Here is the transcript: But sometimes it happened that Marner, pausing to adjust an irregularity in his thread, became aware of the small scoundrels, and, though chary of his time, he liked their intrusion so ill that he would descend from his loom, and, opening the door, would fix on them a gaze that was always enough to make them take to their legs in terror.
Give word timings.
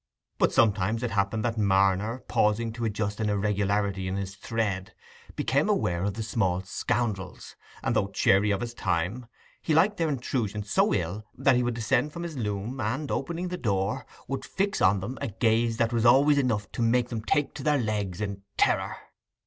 But 0.39 0.51
sometimes 0.51 1.03
it 1.03 1.11
happened 1.11 1.45
that 1.45 1.59
Marner, 1.59 2.23
pausing 2.27 2.73
to 2.73 2.85
adjust 2.85 3.19
an 3.19 3.29
irregularity 3.29 4.07
in 4.07 4.15
his 4.15 4.33
thread, 4.35 4.95
became 5.35 5.69
aware 5.69 6.03
of 6.03 6.15
the 6.15 6.23
small 6.23 6.61
scoundrels, 6.61 7.55
and, 7.83 7.95
though 7.95 8.07
chary 8.07 8.49
of 8.49 8.61
his 8.61 8.73
time, 8.73 9.27
he 9.61 9.75
liked 9.75 9.97
their 9.97 10.09
intrusion 10.09 10.63
so 10.63 10.91
ill 10.91 11.25
that 11.37 11.55
he 11.55 11.61
would 11.61 11.75
descend 11.75 12.13
from 12.13 12.23
his 12.23 12.35
loom, 12.35 12.79
and, 12.79 13.11
opening 13.11 13.49
the 13.49 13.57
door, 13.57 14.07
would 14.27 14.43
fix 14.43 14.81
on 14.81 15.01
them 15.01 15.19
a 15.21 15.27
gaze 15.27 15.77
that 15.77 15.93
was 15.93 16.03
always 16.03 16.39
enough 16.39 16.71
to 16.71 16.81
make 16.81 17.09
them 17.09 17.21
take 17.23 17.53
to 17.53 17.61
their 17.61 17.77
legs 17.77 18.21
in 18.21 18.41
terror. 18.57 18.95